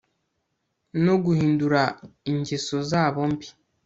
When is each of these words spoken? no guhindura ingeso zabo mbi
no 1.05 1.13
guhindura 1.23 1.81
ingeso 2.31 2.75
zabo 2.89 3.21
mbi 3.31 3.47